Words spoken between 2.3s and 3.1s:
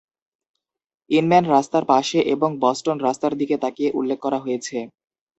এবং "বস্টন